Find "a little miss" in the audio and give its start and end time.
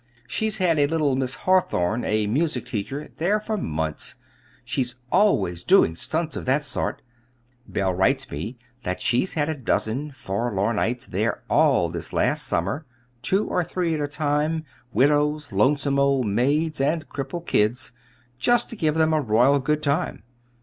0.79-1.35